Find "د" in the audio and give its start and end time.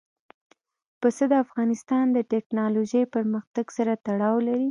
1.31-1.33, 2.11-2.17